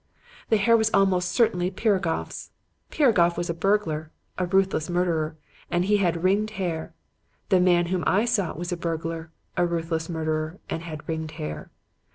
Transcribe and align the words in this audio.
"The 0.49 0.57
hair 0.57 0.75
was 0.75 0.89
almost 0.95 1.29
certainly 1.31 1.69
Piragoff's. 1.69 2.49
Piragoff 2.89 3.37
was 3.37 3.51
a 3.51 3.53
burglar, 3.53 4.09
a 4.35 4.47
ruthless 4.47 4.89
murderer, 4.89 5.37
and 5.69 5.85
he 5.85 5.97
had 5.97 6.23
ringed 6.23 6.49
hair. 6.57 6.95
The 7.49 7.59
man 7.59 7.85
whom 7.93 8.03
I 8.07 8.25
sought 8.25 8.57
was 8.57 8.71
a 8.71 8.77
burglar, 8.77 9.29
a 9.55 9.63
ruthless 9.63 10.09
murderer, 10.09 10.57
and 10.71 10.81
had 10.81 11.07
ringed 11.07 11.33
hair. 11.33 11.69